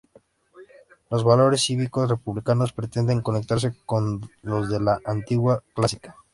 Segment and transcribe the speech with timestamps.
[1.11, 6.15] Los valores cívicos republicanos pretenden conectarse con los de la Antigüedad clásica.